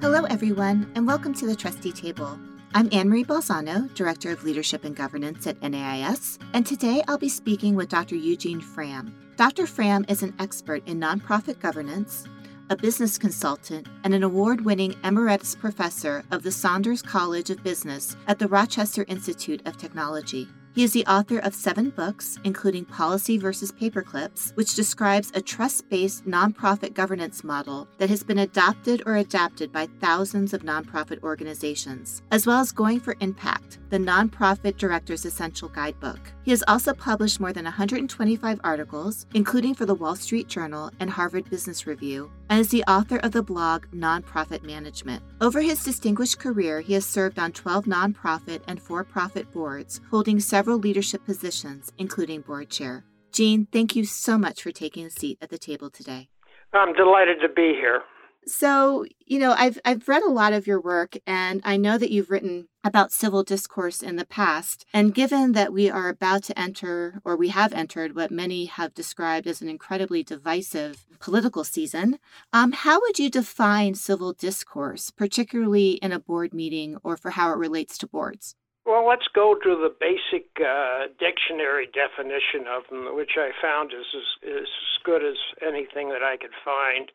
Hello, 0.00 0.24
everyone, 0.24 0.90
and 0.94 1.06
welcome 1.06 1.34
to 1.34 1.46
the 1.46 1.56
Trustee 1.56 1.92
Table. 1.92 2.38
I'm 2.74 2.88
Anne 2.92 3.08
Marie 3.08 3.24
Balzano, 3.24 3.92
Director 3.94 4.30
of 4.30 4.44
Leadership 4.44 4.84
and 4.84 4.94
Governance 4.94 5.46
at 5.46 5.60
NAIS, 5.62 6.38
and 6.52 6.66
today 6.66 7.02
I'll 7.08 7.18
be 7.18 7.28
speaking 7.28 7.74
with 7.74 7.88
Dr. 7.88 8.14
Eugene 8.14 8.60
Fram. 8.60 9.14
Dr. 9.36 9.66
Fram 9.66 10.04
is 10.08 10.22
an 10.22 10.34
expert 10.38 10.86
in 10.86 11.00
nonprofit 11.00 11.60
governance, 11.60 12.24
a 12.70 12.76
business 12.76 13.18
consultant, 13.18 13.86
and 14.04 14.14
an 14.14 14.22
award 14.22 14.64
winning 14.64 14.94
emeritus 15.04 15.54
professor 15.54 16.24
of 16.30 16.42
the 16.42 16.52
Saunders 16.52 17.02
College 17.02 17.50
of 17.50 17.62
Business 17.62 18.16
at 18.26 18.38
the 18.38 18.48
Rochester 18.48 19.04
Institute 19.08 19.66
of 19.66 19.76
Technology. 19.76 20.48
He 20.74 20.84
is 20.84 20.92
the 20.92 21.06
author 21.06 21.38
of 21.38 21.54
seven 21.54 21.90
books, 21.90 22.38
including 22.44 22.84
Policy 22.84 23.38
versus 23.38 23.72
Paperclips, 23.72 24.54
which 24.56 24.74
describes 24.74 25.32
a 25.34 25.40
trust 25.40 25.88
based 25.88 26.26
nonprofit 26.26 26.94
governance 26.94 27.42
model 27.42 27.88
that 27.98 28.10
has 28.10 28.22
been 28.22 28.38
adopted 28.38 29.02
or 29.06 29.16
adapted 29.16 29.72
by 29.72 29.88
thousands 30.00 30.54
of 30.54 30.62
nonprofit 30.62 31.22
organizations, 31.22 32.22
as 32.30 32.46
well 32.46 32.60
as 32.60 32.72
Going 32.72 33.00
for 33.00 33.16
Impact, 33.20 33.78
the 33.90 33.98
Nonprofit 33.98 34.76
Director's 34.76 35.24
Essential 35.24 35.68
Guidebook. 35.68 36.20
He 36.44 36.50
has 36.50 36.64
also 36.68 36.92
published 36.92 37.40
more 37.40 37.52
than 37.52 37.64
125 37.64 38.60
articles, 38.62 39.26
including 39.34 39.74
for 39.74 39.86
the 39.86 39.94
Wall 39.94 40.16
Street 40.16 40.48
Journal 40.48 40.90
and 41.00 41.10
Harvard 41.10 41.48
Business 41.50 41.86
Review, 41.86 42.30
and 42.50 42.60
is 42.60 42.68
the 42.68 42.84
author 42.84 43.18
of 43.18 43.32
the 43.32 43.42
blog 43.42 43.86
Nonprofit 43.94 44.62
Management. 44.62 45.22
Over 45.40 45.60
his 45.60 45.84
distinguished 45.84 46.38
career, 46.38 46.80
he 46.80 46.94
has 46.94 47.04
served 47.06 47.38
on 47.38 47.52
12 47.52 47.84
nonprofit 47.84 48.62
and 48.66 48.80
for 48.80 49.04
profit 49.04 49.52
boards, 49.52 50.00
holding 50.10 50.40
several 50.40 50.78
leadership 50.78 51.24
positions, 51.24 51.92
including 51.98 52.40
board 52.40 52.70
chair. 52.70 53.04
Gene, 53.32 53.66
thank 53.72 53.94
you 53.94 54.04
so 54.04 54.38
much 54.38 54.62
for 54.62 54.72
taking 54.72 55.06
a 55.06 55.10
seat 55.10 55.38
at 55.40 55.50
the 55.50 55.58
table 55.58 55.90
today. 55.90 56.28
I'm 56.72 56.92
delighted 56.92 57.38
to 57.42 57.48
be 57.48 57.74
here. 57.74 58.02
So, 58.46 59.04
you 59.26 59.38
know, 59.38 59.52
I've 59.52 59.78
I've 59.84 60.08
read 60.08 60.22
a 60.22 60.30
lot 60.30 60.52
of 60.52 60.66
your 60.66 60.80
work 60.80 61.16
and 61.26 61.60
I 61.64 61.76
know 61.76 61.98
that 61.98 62.10
you've 62.10 62.30
written 62.30 62.68
about 62.88 63.12
civil 63.12 63.42
discourse 63.42 64.02
in 64.02 64.16
the 64.16 64.26
past. 64.26 64.84
And 64.92 65.14
given 65.14 65.52
that 65.52 65.72
we 65.72 65.90
are 65.90 66.08
about 66.08 66.42
to 66.44 66.58
enter 66.58 67.20
or 67.24 67.36
we 67.36 67.50
have 67.50 67.72
entered 67.72 68.16
what 68.16 68.30
many 68.30 68.64
have 68.64 68.94
described 68.94 69.46
as 69.46 69.60
an 69.60 69.68
incredibly 69.68 70.22
divisive 70.22 71.06
political 71.20 71.64
season, 71.64 72.18
um, 72.52 72.72
how 72.72 72.98
would 73.00 73.18
you 73.18 73.30
define 73.30 73.94
civil 73.94 74.32
discourse, 74.32 75.10
particularly 75.10 75.92
in 75.92 76.12
a 76.12 76.18
board 76.18 76.54
meeting 76.54 76.96
or 77.04 77.16
for 77.16 77.30
how 77.30 77.52
it 77.52 77.58
relates 77.58 77.98
to 77.98 78.06
boards? 78.06 78.56
Well, 78.86 79.06
let's 79.06 79.28
go 79.34 79.54
to 79.54 79.76
the 79.76 79.94
basic 80.00 80.48
uh, 80.58 81.12
dictionary 81.20 81.86
definition 81.92 82.66
of 82.66 82.84
them, 82.88 83.14
which 83.14 83.32
I 83.36 83.50
found 83.60 83.92
is 83.92 84.06
as, 84.16 84.50
as 84.62 84.68
good 85.04 85.22
as 85.22 85.36
anything 85.60 86.08
that 86.08 86.22
I 86.22 86.38
could 86.38 86.56
find 86.64 87.12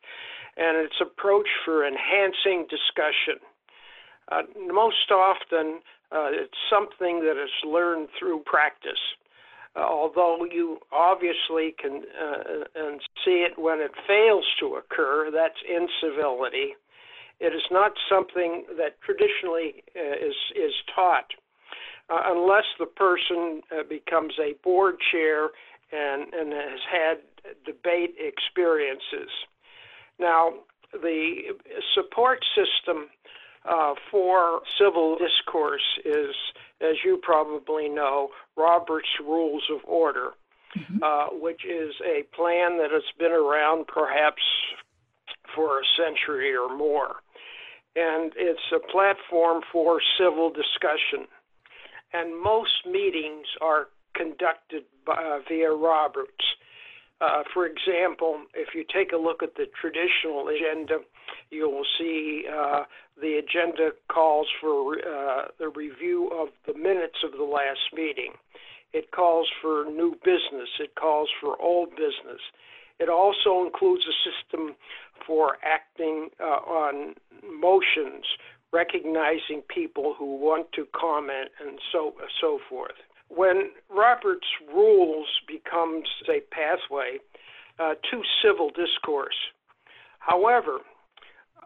and 0.56 0.76
its 0.78 0.94
approach 1.00 1.48
for 1.64 1.84
enhancing 1.86 2.66
discussion. 2.70 3.42
Uh, 4.30 4.42
most 4.72 5.10
often, 5.10 5.80
uh, 6.12 6.28
it's 6.30 6.54
something 6.70 7.20
that 7.20 7.40
is 7.42 7.50
learned 7.66 8.08
through 8.18 8.42
practice. 8.46 9.00
Uh, 9.76 9.80
although 9.80 10.46
you 10.50 10.78
obviously 10.92 11.74
can 11.78 12.02
uh, 12.20 12.64
and 12.76 13.00
see 13.24 13.44
it 13.44 13.58
when 13.58 13.80
it 13.80 13.90
fails 14.06 14.44
to 14.60 14.76
occur, 14.76 15.30
that's 15.32 15.58
incivility. 15.68 16.74
It 17.40 17.52
is 17.52 17.64
not 17.70 17.92
something 18.08 18.64
that 18.78 19.00
traditionally 19.02 19.82
uh, 19.96 20.14
is 20.14 20.36
is 20.54 20.72
taught, 20.94 21.26
uh, 22.08 22.22
unless 22.26 22.64
the 22.78 22.86
person 22.86 23.62
becomes 23.88 24.34
a 24.38 24.54
board 24.62 24.96
chair 25.10 25.48
and 25.90 26.32
and 26.32 26.52
has 26.52 26.80
had 26.90 27.18
debate 27.66 28.14
experiences. 28.18 29.30
Now, 30.20 30.54
the 30.92 31.56
support 31.94 32.44
system 32.54 33.08
uh, 33.64 33.94
for 34.10 34.60
civil 34.78 35.16
discourse 35.16 35.98
is, 36.04 36.34
as 36.80 36.96
you 37.04 37.18
probably 37.22 37.88
know, 37.88 38.28
Robert's 38.56 39.08
Rules 39.20 39.64
of 39.70 39.80
Order, 39.84 40.30
mm-hmm. 40.76 41.02
uh, 41.02 41.38
which 41.40 41.64
is 41.64 41.94
a 42.04 42.24
plan 42.34 42.78
that 42.78 42.90
has 42.90 43.04
been 43.18 43.32
around 43.32 43.86
perhaps 43.86 44.42
for 45.54 45.80
a 45.80 45.82
century 45.96 46.54
or 46.54 46.74
more. 46.76 47.16
And 47.96 48.32
it's 48.36 48.72
a 48.74 48.80
platform 48.80 49.62
for 49.72 50.00
civil 50.18 50.50
discussion. 50.50 51.26
And 52.12 52.40
most 52.40 52.86
meetings 52.90 53.46
are 53.60 53.88
conducted 54.14 54.84
by, 55.06 55.14
uh, 55.14 55.38
via 55.48 55.70
Roberts. 55.70 56.44
Uh, 57.20 57.42
for 57.52 57.66
example, 57.66 58.42
if 58.54 58.74
you 58.74 58.84
take 58.92 59.12
a 59.12 59.16
look 59.16 59.42
at 59.42 59.54
the 59.54 59.66
traditional 59.80 60.48
agenda, 60.48 60.98
you 61.50 61.68
will 61.70 61.86
see 61.98 62.44
uh, 62.52 62.84
the 63.20 63.36
agenda 63.38 63.90
calls 64.12 64.48
for 64.60 64.96
uh, 64.98 65.46
the 65.58 65.68
review 65.68 66.28
of 66.28 66.48
the 66.66 66.78
minutes 66.78 67.18
of 67.24 67.32
the 67.32 67.44
last 67.44 67.80
meeting. 67.94 68.32
It 68.92 69.10
calls 69.10 69.48
for 69.60 69.84
new 69.86 70.14
business. 70.24 70.68
It 70.78 70.94
calls 70.94 71.28
for 71.40 71.60
old 71.60 71.90
business. 71.90 72.40
It 73.00 73.08
also 73.08 73.64
includes 73.64 74.04
a 74.06 74.14
system 74.22 74.76
for 75.26 75.56
acting 75.64 76.28
uh, 76.40 76.44
on 76.44 77.14
motions, 77.42 78.24
recognizing 78.72 79.62
people 79.68 80.14
who 80.16 80.36
want 80.36 80.70
to 80.72 80.86
comment, 80.94 81.50
and 81.60 81.78
so 81.90 82.14
so 82.40 82.60
forth. 82.68 82.94
When 83.28 83.70
Robert's 83.90 84.46
rules 84.72 85.26
becomes 85.48 86.06
a 86.28 86.40
pathway 86.54 87.18
uh, 87.78 87.94
to 88.10 88.22
civil 88.42 88.70
discourse. 88.70 89.34
However, 90.20 90.78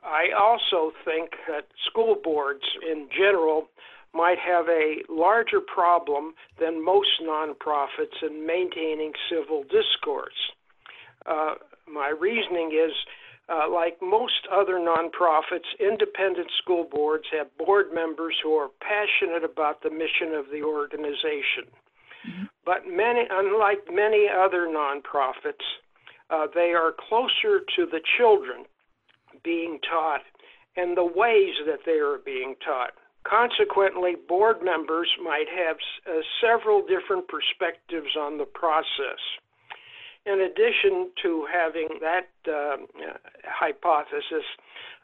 I 0.04 0.28
also 0.38 0.92
think 1.04 1.30
that 1.48 1.66
school 1.86 2.16
boards 2.22 2.64
in 2.88 3.08
general 3.16 3.68
might 4.14 4.38
have 4.38 4.66
a 4.68 5.02
larger 5.08 5.60
problem 5.60 6.34
than 6.58 6.84
most 6.84 7.10
nonprofits 7.22 8.22
in 8.22 8.46
maintaining 8.46 9.12
civil 9.30 9.64
discourse. 9.64 10.52
Uh, 11.26 11.54
my 11.86 12.08
reasoning 12.08 12.72
is 12.72 12.92
uh, 13.48 13.70
like 13.70 13.96
most 14.02 14.46
other 14.52 14.74
nonprofits, 14.74 15.68
independent 15.80 16.50
school 16.58 16.86
boards 16.90 17.24
have 17.32 17.46
board 17.56 17.86
members 17.94 18.34
who 18.42 18.54
are 18.54 18.68
passionate 18.80 19.44
about 19.44 19.82
the 19.82 19.90
mission 19.90 20.34
of 20.34 20.46
the 20.52 20.62
organization. 20.62 21.64
Mm-hmm. 22.28 22.44
But 22.64 22.86
many, 22.86 23.22
unlike 23.30 23.84
many 23.90 24.26
other 24.28 24.66
nonprofits, 24.66 25.64
uh, 26.30 26.46
they 26.54 26.72
are 26.74 26.92
closer 27.08 27.60
to 27.76 27.86
the 27.86 28.00
children 28.18 28.66
being 29.42 29.78
taught 29.88 30.22
and 30.76 30.96
the 30.96 31.04
ways 31.04 31.54
that 31.66 31.80
they 31.84 31.98
are 31.98 32.18
being 32.24 32.54
taught. 32.64 32.92
Consequently, 33.28 34.14
board 34.28 34.62
members 34.62 35.08
might 35.22 35.48
have 35.50 35.76
uh, 36.06 36.20
several 36.40 36.80
different 36.80 37.26
perspectives 37.28 38.16
on 38.18 38.38
the 38.38 38.44
process. 38.44 39.20
In 40.24 40.40
addition 40.40 41.10
to 41.22 41.46
having 41.52 41.88
that 42.00 42.28
uh, 42.46 42.76
hypothesis, 43.44 44.44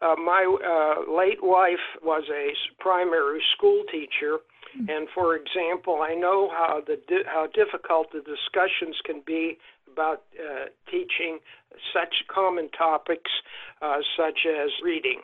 uh, 0.01 0.15
my 0.17 0.45
uh, 0.45 1.11
late 1.11 1.43
wife 1.43 1.85
was 2.03 2.25
a 2.31 2.53
primary 2.81 3.43
school 3.57 3.83
teacher, 3.91 4.39
hmm. 4.77 4.89
and 4.89 5.09
for 5.15 5.35
example, 5.35 6.01
I 6.03 6.15
know 6.15 6.51
how 6.53 6.83
the 6.87 7.01
di- 7.09 7.25
how 7.27 7.47
difficult 7.55 8.13
the 8.13 8.21
discussions 8.21 8.97
can 9.05 9.23
be 9.27 9.59
about 9.91 10.25
uh, 10.39 10.67
teaching 10.91 11.39
such 11.93 12.27
common 12.29 12.69
topics 12.71 13.31
uh, 13.83 13.99
such 14.17 14.47
as 14.47 14.71
reading. 14.83 15.21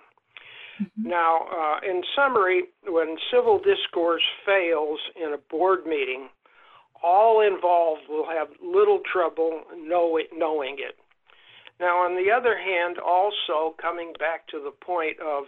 Mm-hmm. 0.81 1.09
Now, 1.09 1.47
uh, 1.53 1.88
in 1.88 2.03
summary, 2.16 2.65
when 2.87 3.16
civil 3.32 3.59
discourse 3.59 4.22
fails 4.47 4.98
in 5.16 5.32
a 5.32 5.38
board 5.50 5.87
meeting, 5.87 6.28
all 7.03 7.41
involved 7.41 8.03
will 8.09 8.26
have 8.26 8.48
little 8.62 9.00
trouble 9.10 9.62
know 9.76 10.16
it, 10.16 10.28
knowing 10.34 10.76
it. 10.78 10.97
Now, 11.81 12.04
on 12.04 12.15
the 12.15 12.31
other 12.31 12.59
hand, 12.59 12.98
also 12.98 13.75
coming 13.81 14.12
back 14.19 14.47
to 14.48 14.60
the 14.62 14.71
point 14.71 15.19
of 15.21 15.44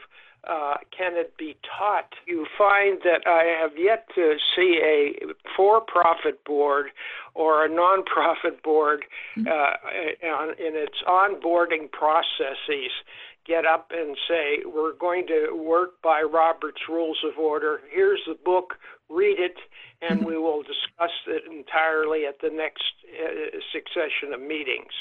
uh, 0.48 0.74
can 0.96 1.12
it 1.14 1.36
be 1.36 1.56
taught? 1.78 2.12
You 2.26 2.46
find 2.58 3.00
that 3.04 3.26
I 3.26 3.44
have 3.60 3.72
yet 3.78 4.08
to 4.16 4.36
see 4.56 4.80
a 4.82 5.32
for 5.56 5.80
profit 5.80 6.44
board 6.44 6.86
or 7.34 7.64
a 7.64 7.68
nonprofit 7.68 8.62
board 8.62 9.04
mm-hmm. 9.36 9.46
uh, 9.46 10.52
in 10.58 10.74
its 10.76 10.96
onboarding 11.06 11.90
processes 11.90 12.90
get 13.46 13.64
up 13.66 13.90
and 13.92 14.16
say, 14.28 14.62
We're 14.64 14.94
going 14.94 15.26
to 15.28 15.54
work 15.54 16.00
by 16.02 16.22
Robert's 16.22 16.82
Rules 16.88 17.18
of 17.24 17.38
Order. 17.38 17.80
Here's 17.90 18.20
the 18.26 18.34
book, 18.34 18.74
read 19.08 19.38
it, 19.38 19.56
and 20.00 20.20
mm-hmm. 20.20 20.28
we 20.28 20.38
will 20.38 20.62
discuss 20.62 21.10
it 21.26 21.44
entirely 21.50 22.26
at 22.26 22.40
the 22.40 22.50
next 22.50 22.92
uh, 23.06 23.58
succession 23.72 24.32
of 24.34 24.40
meetings. 24.40 24.92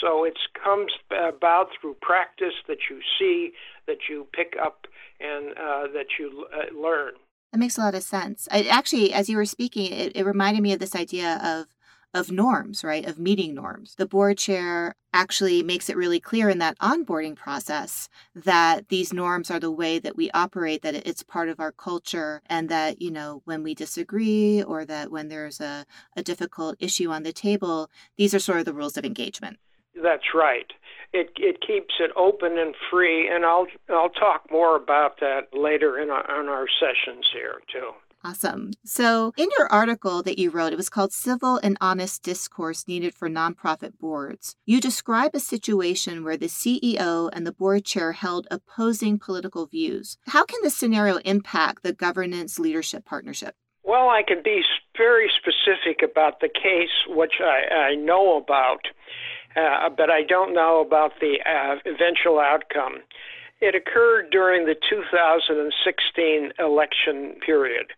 So 0.00 0.24
it 0.24 0.38
comes 0.62 0.92
about 1.10 1.68
through 1.80 1.96
practice 2.00 2.54
that 2.68 2.78
you 2.90 3.00
see, 3.18 3.52
that 3.86 4.08
you 4.08 4.26
pick 4.32 4.54
up, 4.60 4.86
and 5.20 5.52
uh, 5.52 5.92
that 5.92 6.06
you 6.18 6.46
uh, 6.52 6.78
learn. 6.78 7.12
That 7.52 7.58
makes 7.58 7.78
a 7.78 7.82
lot 7.82 7.94
of 7.94 8.02
sense. 8.02 8.48
I, 8.50 8.64
actually, 8.64 9.12
as 9.12 9.28
you 9.28 9.36
were 9.36 9.44
speaking, 9.44 9.92
it, 9.92 10.16
it 10.16 10.24
reminded 10.24 10.62
me 10.62 10.72
of 10.72 10.80
this 10.80 10.96
idea 10.96 11.40
of 11.42 11.66
of 12.14 12.30
norms, 12.30 12.84
right? 12.84 13.04
Of 13.04 13.18
meeting 13.18 13.54
norms. 13.54 13.96
The 13.96 14.06
board 14.06 14.38
chair 14.38 14.94
actually 15.12 15.64
makes 15.64 15.90
it 15.90 15.96
really 15.96 16.20
clear 16.20 16.48
in 16.48 16.58
that 16.58 16.78
onboarding 16.78 17.34
process 17.34 18.08
that 18.36 18.88
these 18.88 19.12
norms 19.12 19.50
are 19.50 19.58
the 19.58 19.70
way 19.70 19.98
that 19.98 20.16
we 20.16 20.30
operate, 20.30 20.82
that 20.82 20.94
it's 20.94 21.24
part 21.24 21.48
of 21.48 21.58
our 21.58 21.72
culture, 21.72 22.40
and 22.46 22.68
that, 22.68 23.02
you 23.02 23.10
know, 23.10 23.42
when 23.44 23.64
we 23.64 23.74
disagree 23.74 24.62
or 24.62 24.84
that 24.84 25.10
when 25.10 25.28
there's 25.28 25.60
a, 25.60 25.84
a 26.16 26.22
difficult 26.22 26.76
issue 26.78 27.10
on 27.10 27.24
the 27.24 27.32
table, 27.32 27.90
these 28.16 28.32
are 28.32 28.38
sort 28.38 28.60
of 28.60 28.64
the 28.64 28.72
rules 28.72 28.96
of 28.96 29.04
engagement. 29.04 29.58
That's 30.02 30.34
right. 30.34 30.66
It 31.12 31.30
it 31.36 31.60
keeps 31.60 31.94
it 32.00 32.10
open 32.16 32.58
and 32.58 32.74
free, 32.90 33.28
and 33.28 33.44
I'll 33.44 33.66
I'll 33.88 34.10
talk 34.10 34.50
more 34.50 34.76
about 34.76 35.20
that 35.20 35.48
later 35.52 35.98
in 35.98 36.10
our, 36.10 36.40
in 36.40 36.48
our 36.48 36.66
sessions 36.80 37.28
here 37.32 37.60
too. 37.72 37.92
Awesome. 38.26 38.70
So, 38.86 39.34
in 39.36 39.50
your 39.58 39.70
article 39.70 40.22
that 40.22 40.38
you 40.38 40.48
wrote, 40.48 40.72
it 40.72 40.76
was 40.76 40.88
called 40.88 41.12
Civil 41.12 41.58
and 41.62 41.76
Honest 41.78 42.22
Discourse 42.22 42.88
Needed 42.88 43.14
for 43.14 43.28
Nonprofit 43.28 43.98
Boards. 43.98 44.56
You 44.64 44.80
describe 44.80 45.32
a 45.34 45.40
situation 45.40 46.24
where 46.24 46.38
the 46.38 46.46
CEO 46.46 47.28
and 47.34 47.46
the 47.46 47.52
board 47.52 47.84
chair 47.84 48.12
held 48.12 48.48
opposing 48.50 49.18
political 49.18 49.66
views. 49.66 50.16
How 50.28 50.46
can 50.46 50.60
this 50.62 50.74
scenario 50.74 51.18
impact 51.18 51.82
the 51.82 51.92
governance 51.92 52.58
leadership 52.58 53.04
partnership? 53.04 53.56
Well, 53.82 54.08
I 54.08 54.22
can 54.26 54.42
be 54.42 54.62
very 54.96 55.30
specific 55.38 56.00
about 56.02 56.40
the 56.40 56.48
case, 56.48 56.88
which 57.06 57.34
I, 57.40 57.74
I 57.74 57.94
know 57.94 58.38
about, 58.38 58.86
uh, 59.56 59.88
but 59.90 60.10
I 60.10 60.22
don't 60.22 60.54
know 60.54 60.80
about 60.80 61.12
the 61.20 61.38
uh, 61.44 61.76
eventual 61.86 62.40
outcome. 62.40 63.02
It 63.60 63.74
occurred 63.74 64.30
during 64.30 64.66
the 64.66 64.74
2016 64.74 66.52
election 66.58 67.36
period 67.44 67.92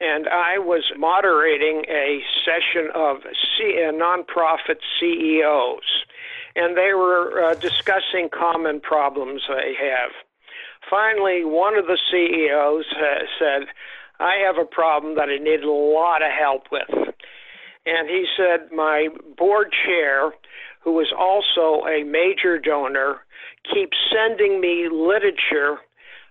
and 0.00 0.28
I 0.28 0.58
was 0.58 0.84
moderating 0.96 1.84
a 1.88 2.20
session 2.44 2.90
of 2.94 3.18
C- 3.58 3.82
uh, 3.82 3.92
nonprofit 3.92 4.78
CEOs, 5.00 6.04
and 6.54 6.76
they 6.76 6.94
were 6.94 7.42
uh, 7.42 7.54
discussing 7.54 8.28
common 8.32 8.80
problems 8.80 9.42
they 9.48 9.74
have. 9.74 10.12
Finally, 10.88 11.44
one 11.44 11.76
of 11.76 11.86
the 11.86 11.98
CEOs 12.10 12.86
uh, 12.96 13.24
said, 13.38 13.68
I 14.20 14.36
have 14.46 14.56
a 14.56 14.64
problem 14.64 15.16
that 15.16 15.28
I 15.28 15.38
need 15.38 15.62
a 15.62 15.70
lot 15.70 16.22
of 16.22 16.30
help 16.30 16.64
with. 16.70 17.07
And 17.88 18.08
he 18.08 18.26
said, 18.36 18.70
My 18.70 19.08
board 19.38 19.68
chair, 19.86 20.32
who 20.82 21.00
is 21.00 21.08
also 21.16 21.86
a 21.86 22.04
major 22.04 22.58
donor, 22.58 23.20
keeps 23.72 23.96
sending 24.12 24.60
me 24.60 24.88
literature 24.92 25.78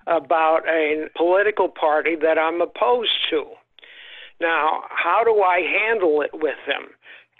about 0.06 0.62
a 0.68 1.07
political 1.15 1.68
party 1.68 2.15
that 2.21 2.38
I'm 2.38 2.62
opposed 2.62 3.18
to. 3.31 3.45
Now, 4.39 4.83
how 4.89 5.24
do 5.25 5.42
I 5.42 5.62
handle 5.62 6.21
it 6.21 6.31
with? 6.33 6.56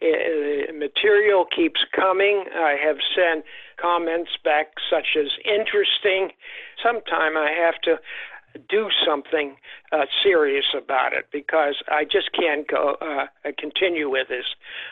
It, 0.02 0.76
material 0.76 1.46
keeps 1.56 1.80
coming. 1.96 2.46
I 2.54 2.76
have 2.84 2.98
sent 3.16 3.46
comments 3.80 4.32
back 4.44 4.68
such 4.90 5.16
as 5.18 5.28
interesting. 5.46 6.30
Sometime 6.84 7.38
I 7.38 7.52
have 7.52 7.80
to 7.84 7.98
do 8.70 8.90
something 9.06 9.56
uh, 9.92 10.06
serious 10.24 10.66
about 10.76 11.14
it 11.14 11.28
because 11.32 11.76
I 11.88 12.04
just 12.04 12.32
can't 12.34 12.68
go 12.68 12.98
uh, 13.02 13.26
continue 13.58 14.10
with 14.10 14.30
this. 14.30 14.46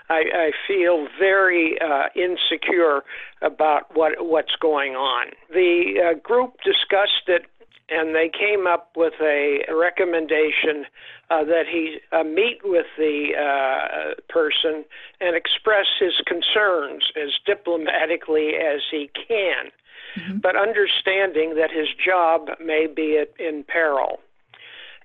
I, 0.10 0.24
I 0.34 0.52
feel 0.68 1.08
very 1.20 1.78
uh, 1.82 2.10
insecure 2.16 3.04
about 3.42 3.96
what 3.96 4.14
what's 4.20 4.56
going 4.62 4.96
on. 4.96 5.28
The 5.50 6.12
uh, 6.12 6.20
group 6.20 6.58
discussed 6.64 7.28
it 7.28 7.46
and 7.90 8.16
they 8.16 8.30
came 8.30 8.66
up 8.66 8.92
with 8.96 9.14
a 9.22 9.60
recommendation 9.72 10.86
uh, 11.30 11.44
that 11.44 11.66
he 11.72 12.00
uh, 12.12 12.24
meet 12.24 12.60
with 12.64 12.86
the 12.98 13.30
uh, 13.38 14.14
person 14.30 14.86
and 15.22 15.36
express 15.36 15.86
his 16.00 16.14
concerns 16.26 17.04
as 17.16 17.32
diplomatically 17.46 18.54
as 18.56 18.82
he 18.90 19.10
can, 19.28 19.72
mm-hmm. 20.18 20.38
but 20.38 20.56
understanding 20.56 21.56
that 21.56 21.72
his 21.72 21.88
job 22.04 22.50
may 22.64 22.88
be 22.88 23.24
in 23.40 23.64
peril. 23.64 24.20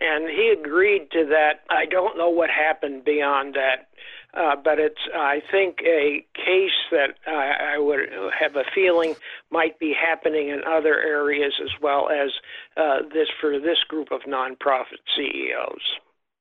And 0.03 0.31
he 0.31 0.55
agreed 0.59 1.11
to 1.13 1.27
that. 1.27 1.61
I 1.69 1.85
don't 1.85 2.17
know 2.17 2.31
what 2.31 2.49
happened 2.49 3.05
beyond 3.05 3.55
that 3.55 3.91
uh, 4.35 4.55
but 4.63 4.79
it's 4.79 5.01
I 5.15 5.43
think 5.51 5.79
a 5.85 6.25
case 6.35 6.79
that 6.93 7.17
I, 7.27 7.75
I 7.75 7.79
would 7.79 8.01
have 8.39 8.57
a 8.57 8.65
feeling 8.75 9.17
might 9.51 9.79
be 9.79 9.93
happening 9.93 10.49
in 10.49 10.63
other 10.67 11.01
areas 11.01 11.55
as 11.63 11.71
well 11.83 12.09
as 12.09 12.31
uh, 12.77 12.99
this 13.13 13.29
for 13.41 13.59
this 13.59 13.79
group 13.89 14.13
of 14.13 14.23
nonprofit 14.23 15.01
CEOs. 15.17 15.83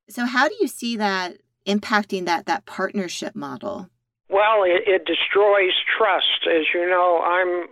So, 0.08 0.24
how 0.24 0.48
do 0.48 0.54
you 0.60 0.68
see 0.68 0.96
that 0.96 1.38
impacting 1.66 2.26
that 2.26 2.46
that 2.46 2.64
partnership 2.66 3.34
model? 3.34 3.88
Well, 4.28 4.62
it, 4.62 4.86
it 4.86 5.04
destroys 5.06 5.72
trust. 5.98 6.46
As 6.46 6.66
you 6.72 6.88
know, 6.88 7.22
I'm 7.24 7.66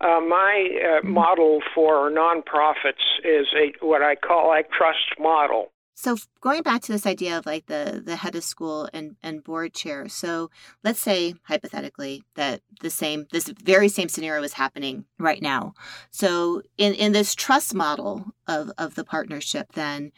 uh, 0.00 0.20
my 0.20 0.68
uh, 0.82 1.06
model 1.06 1.60
for 1.74 2.10
nonprofits 2.10 3.04
is 3.24 3.46
a 3.56 3.72
what 3.84 4.02
I 4.02 4.14
call 4.14 4.52
a 4.52 4.62
trust 4.76 5.18
model. 5.18 5.70
So 5.96 6.16
going 6.40 6.62
back 6.62 6.82
to 6.82 6.92
this 6.92 7.06
idea 7.06 7.38
of 7.38 7.46
like 7.46 7.66
the 7.66 8.02
the 8.04 8.16
head 8.16 8.34
of 8.34 8.42
school 8.42 8.88
and 8.92 9.16
and 9.22 9.44
board 9.44 9.72
chair. 9.74 10.08
So 10.08 10.50
let's 10.82 10.98
say 10.98 11.34
hypothetically 11.44 12.24
that 12.34 12.62
the 12.80 12.90
same 12.90 13.26
this 13.30 13.48
very 13.48 13.88
same 13.88 14.08
scenario 14.08 14.42
is 14.42 14.54
happening 14.54 15.04
right 15.18 15.40
now. 15.40 15.74
So 16.10 16.62
in 16.76 16.94
in 16.94 17.12
this 17.12 17.34
trust 17.34 17.74
model 17.74 18.24
of 18.48 18.72
of 18.76 18.96
the 18.96 19.04
partnership 19.04 19.72
then 19.74 20.10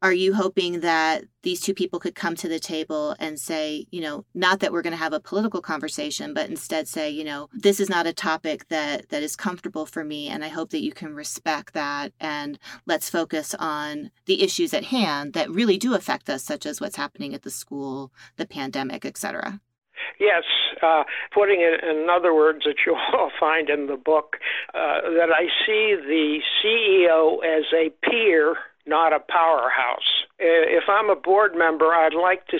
are 0.00 0.12
you 0.12 0.34
hoping 0.34 0.80
that 0.80 1.24
these 1.42 1.60
two 1.60 1.74
people 1.74 1.98
could 1.98 2.14
come 2.14 2.36
to 2.36 2.48
the 2.48 2.60
table 2.60 3.16
and 3.18 3.38
say, 3.38 3.86
you 3.90 4.00
know, 4.00 4.24
not 4.34 4.60
that 4.60 4.72
we're 4.72 4.82
going 4.82 4.92
to 4.92 4.96
have 4.96 5.12
a 5.12 5.20
political 5.20 5.60
conversation, 5.60 6.34
but 6.34 6.48
instead 6.48 6.86
say, 6.86 7.10
you 7.10 7.24
know, 7.24 7.48
this 7.52 7.80
is 7.80 7.88
not 7.88 8.06
a 8.06 8.12
topic 8.12 8.68
that 8.68 9.08
that 9.08 9.22
is 9.22 9.34
comfortable 9.34 9.86
for 9.86 10.04
me 10.04 10.28
and 10.28 10.44
I 10.44 10.48
hope 10.48 10.70
that 10.70 10.82
you 10.82 10.92
can 10.92 11.14
respect 11.14 11.74
that 11.74 12.12
and 12.20 12.58
let's 12.86 13.10
focus 13.10 13.54
on 13.58 14.10
the 14.26 14.42
issues 14.42 14.72
at 14.72 14.84
hand 14.84 15.32
that 15.32 15.50
really 15.50 15.78
do 15.78 15.94
affect 15.94 16.30
us 16.30 16.44
such 16.44 16.64
as 16.64 16.80
what's 16.80 16.96
happening 16.96 17.34
at 17.34 17.42
the 17.42 17.50
school, 17.50 18.12
the 18.36 18.46
pandemic, 18.46 19.04
et 19.04 19.16
cetera. 19.16 19.60
Yes, 20.20 20.44
uh, 20.82 21.04
putting 21.32 21.60
it 21.60 21.82
in 21.82 22.08
other 22.10 22.34
words 22.34 22.64
that 22.64 22.76
you'll 22.86 23.30
find 23.40 23.68
in 23.68 23.86
the 23.86 23.96
book, 23.96 24.36
uh, 24.74 25.00
that 25.16 25.30
I 25.32 25.46
see 25.66 25.96
the 25.96 26.38
CEO 26.62 27.38
as 27.44 27.64
a 27.72 27.90
peer 28.08 28.56
not 28.88 29.12
a 29.12 29.20
powerhouse. 29.20 30.24
If 30.38 30.84
I'm 30.88 31.10
a 31.10 31.16
board 31.16 31.52
member, 31.54 31.86
I'd 31.86 32.14
like 32.14 32.46
to 32.48 32.58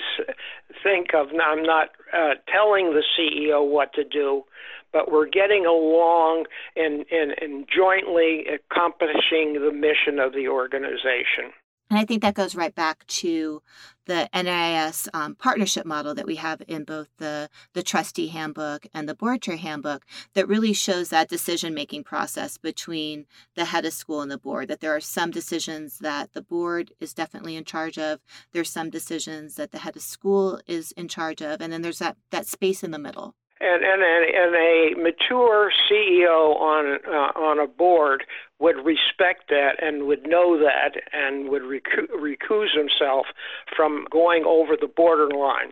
think 0.83 1.13
of 1.13 1.27
I'm 1.29 1.63
not 1.63 1.89
uh, 2.13 2.35
telling 2.47 2.93
the 2.93 3.03
CEO 3.17 3.67
what 3.67 3.93
to 3.93 4.03
do, 4.03 4.43
but 4.91 5.11
we're 5.11 5.27
getting 5.27 5.65
along 5.65 6.45
and, 6.75 7.05
and, 7.11 7.33
and 7.41 7.67
jointly 7.67 8.45
accomplishing 8.47 9.53
the 9.53 9.71
mission 9.71 10.19
of 10.19 10.33
the 10.33 10.47
organization. 10.47 11.51
And 11.89 11.97
I 11.97 12.05
think 12.05 12.21
that 12.21 12.35
goes 12.35 12.55
right 12.55 12.73
back 12.73 13.05
to 13.07 13.61
the 14.09 14.27
NAIS 14.33 15.07
um, 15.13 15.35
partnership 15.35 15.85
model 15.85 16.15
that 16.15 16.25
we 16.25 16.37
have 16.37 16.63
in 16.67 16.83
both 16.83 17.09
the, 17.19 17.47
the 17.73 17.83
trustee 17.83 18.29
handbook 18.29 18.87
and 18.91 19.07
the 19.07 19.13
board 19.13 19.43
chair 19.43 19.55
handbook 19.55 20.03
that 20.33 20.47
really 20.47 20.73
shows 20.73 21.09
that 21.09 21.29
decision 21.29 21.75
making 21.75 22.03
process 22.03 22.57
between 22.57 23.27
the 23.53 23.65
head 23.65 23.85
of 23.85 23.93
school 23.93 24.21
and 24.21 24.31
the 24.31 24.37
board. 24.39 24.67
That 24.67 24.79
there 24.79 24.95
are 24.95 24.99
some 24.99 25.29
decisions 25.29 25.99
that 25.99 26.33
the 26.33 26.41
board 26.41 26.91
is 26.99 27.13
definitely 27.13 27.55
in 27.55 27.65
charge 27.65 27.99
of, 27.99 28.19
there's 28.51 28.71
some 28.71 28.89
decisions 28.89 29.53
that 29.55 29.71
the 29.71 29.77
head 29.77 29.95
of 29.95 30.01
school 30.01 30.59
is 30.65 30.91
in 30.93 31.07
charge 31.07 31.43
of, 31.43 31.61
and 31.61 31.71
then 31.71 31.83
there's 31.83 31.99
that, 31.99 32.17
that 32.31 32.47
space 32.47 32.83
in 32.83 32.89
the 32.89 32.97
middle. 32.97 33.35
And, 33.61 33.83
and, 33.83 34.01
and 34.01 34.55
a 34.55 34.93
mature 34.95 35.69
CEO 35.91 36.55
on 36.55 36.99
uh, 37.05 37.37
on 37.37 37.59
a 37.59 37.67
board 37.67 38.23
would 38.59 38.75
respect 38.85 39.47
that 39.49 39.81
and 39.81 40.03
would 40.03 40.27
know 40.27 40.59
that 40.59 41.01
and 41.13 41.49
would 41.49 41.61
recu- 41.61 42.09
recuse 42.13 42.75
himself 42.75 43.27
from 43.75 44.05
going 44.11 44.43
over 44.45 44.75
the 44.79 44.87
borderline. 44.87 45.71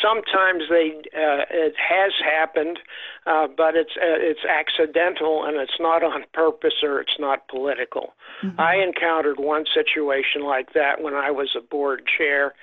Sometimes 0.00 0.64
they 0.70 0.98
uh, 1.16 1.44
it 1.50 1.74
has 1.76 2.12
happened, 2.24 2.78
uh, 3.26 3.48
but 3.56 3.74
it's 3.74 3.96
uh, 3.96 4.18
it's 4.18 4.44
accidental 4.44 5.44
and 5.44 5.56
it's 5.56 5.80
not 5.80 6.04
on 6.04 6.24
purpose 6.32 6.82
or 6.82 7.00
it's 7.00 7.18
not 7.18 7.48
political. 7.48 8.14
Mm-hmm. 8.42 8.60
I 8.60 8.76
encountered 8.76 9.38
one 9.38 9.64
situation 9.74 10.42
like 10.42 10.72
that 10.74 11.02
when 11.02 11.14
I 11.14 11.30
was 11.32 11.50
a 11.56 11.60
board 11.60 12.02
chair, 12.16 12.54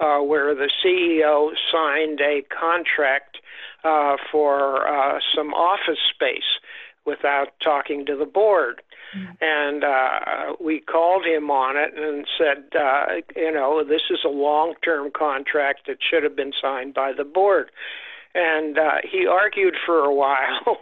uh, 0.00 0.18
where 0.18 0.54
the 0.54 0.70
CEO 0.84 1.50
signed 1.72 2.20
a 2.20 2.42
contract 2.54 3.38
uh, 3.84 4.16
for 4.30 4.86
uh, 4.86 5.18
some 5.34 5.52
office 5.54 5.98
space 6.12 6.58
without 7.04 7.48
talking 7.62 8.04
to 8.06 8.16
the 8.16 8.26
board. 8.26 8.82
Mm-hmm. 9.16 9.32
And 9.40 9.84
uh, 9.84 10.56
we 10.60 10.80
called 10.80 11.24
him 11.24 11.50
on 11.50 11.76
it 11.76 11.94
and 11.96 12.26
said, 12.36 12.78
uh, 12.78 13.22
you 13.34 13.52
know, 13.52 13.82
this 13.82 14.02
is 14.10 14.20
a 14.24 14.28
long 14.28 14.74
term 14.84 15.10
contract 15.16 15.86
that 15.86 15.98
should 16.08 16.22
have 16.22 16.36
been 16.36 16.52
signed 16.60 16.94
by 16.94 17.12
the 17.16 17.24
board. 17.24 17.70
And 18.34 18.78
uh, 18.78 18.98
he 19.10 19.26
argued 19.26 19.74
for 19.86 20.00
a 20.00 20.14
while, 20.22 20.76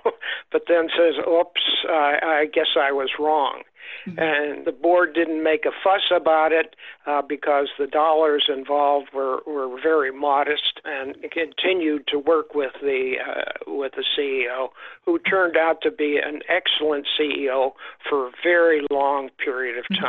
but 0.53 0.63
then 0.69 0.89
says, 0.97 1.15
oops, 1.27 1.63
I, 1.89 2.19
I 2.23 2.47
guess 2.53 2.77
I 2.77 2.93
was 2.93 3.11
wrong. 3.19 3.63
Mm-hmm. 4.07 4.19
And 4.19 4.67
the 4.67 4.73
board 4.73 5.15
didn't 5.15 5.43
make 5.43 5.65
a 5.65 5.73
fuss 5.83 6.11
about 6.15 6.53
it 6.53 6.77
uh, 7.07 7.23
because 7.23 7.69
the 7.79 7.87
dollars 7.87 8.49
involved 8.49 9.09
were, 9.15 9.41
were 9.47 9.81
very 9.81 10.13
modest 10.13 10.81
and 10.85 11.17
continued 11.31 12.07
to 12.09 12.19
work 12.19 12.55
with 12.55 12.73
the 12.81 13.15
uh, 13.27 13.71
with 13.71 13.93
the 13.93 14.05
CEO, 14.17 14.69
who 15.05 15.19
turned 15.19 15.57
out 15.57 15.83
to 15.83 15.91
be 15.91 16.19
an 16.25 16.41
excellent 16.49 17.07
CEO 17.19 17.73
for 18.09 18.29
a 18.29 18.31
very 18.43 18.87
long 18.91 19.31
period 19.45 19.79
of 19.79 19.85
mm-hmm. 19.85 20.03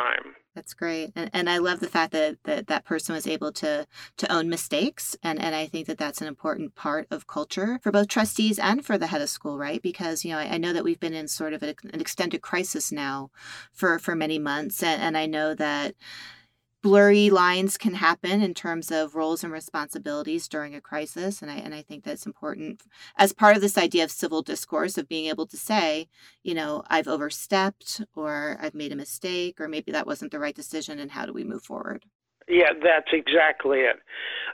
That's 0.58 0.74
great. 0.74 1.12
And, 1.16 1.30
and 1.34 1.48
I 1.48 1.60
love 1.60 1.82
the 1.82 1.88
fact 1.88 2.14
that, 2.14 2.38
that 2.46 2.66
that 2.66 2.84
person 2.84 3.14
was 3.14 3.28
able 3.28 3.52
to 3.54 3.86
to 4.18 4.34
own 4.34 4.50
mistakes. 4.50 5.16
And, 5.22 5.40
and 5.40 5.54
I 5.54 5.68
think 5.68 5.86
that 5.86 6.00
that's 6.00 6.20
an 6.20 6.28
important 6.28 6.74
part 6.74 7.06
of 7.12 7.28
culture 7.28 7.80
for 7.84 7.92
both 7.92 8.08
trustees 8.08 8.58
and 8.58 8.84
for 8.84 8.98
the 8.98 9.06
head 9.06 9.22
of 9.22 9.30
school, 9.30 9.60
right? 9.60 9.80
Because, 9.80 10.26
you 10.26 10.32
know, 10.32 10.40
I, 10.40 10.56
I 10.56 10.58
know 10.58 10.74
that 10.74 10.84
we've 10.84 11.00
been 11.00 11.14
in 11.14 11.28
sort 11.28 11.54
of 11.54 11.62
an 11.62 11.76
extended 11.94 12.42
crisis 12.42 12.92
now 12.92 13.30
for, 13.72 14.00
for 14.00 14.16
many 14.16 14.40
months. 14.40 14.82
And, 14.82 15.00
and 15.00 15.16
I 15.16 15.28
know 15.28 15.54
that 15.54 15.94
blurry 16.84 17.30
lines 17.30 17.78
can 17.78 17.94
happen 17.96 18.42
in 18.42 18.54
terms 18.54 18.92
of 18.92 19.16
roles 19.16 19.44
and 19.44 19.52
responsibilities 19.52 20.48
during 20.48 20.76
a 20.76 20.82
crisis 20.82 21.42
and 21.42 21.52
I 21.52 21.56
and 21.56 21.74
I 21.76 21.82
think 21.82 22.04
that's 22.04 22.26
important 22.26 22.84
as 23.18 23.34
part 23.34 23.56
of 23.56 23.62
this 23.62 23.78
idea 23.78 24.04
of 24.04 24.12
civil 24.12 24.42
discourse 24.42 24.98
of 24.98 25.08
being 25.08 25.26
able 25.28 25.48
to 25.48 25.58
say, 25.58 26.08
you 26.44 26.54
know, 26.54 26.84
I've 26.88 27.08
overstepped 27.08 28.02
or 28.16 28.58
I've 28.62 28.76
made 28.76 28.92
a 28.92 28.96
mistake 28.96 29.60
or 29.60 29.68
maybe 29.68 29.92
that 29.92 30.08
wasn't 30.08 30.32
the 30.32 30.40
right 30.40 30.56
decision 30.56 31.00
and 31.00 31.12
how 31.12 31.26
do 31.26 31.34
we 31.34 31.44
move 31.44 31.64
forward? 31.64 32.06
Yeah, 32.48 32.72
that's 32.82 33.10
exactly 33.12 33.80
it. 33.80 34.00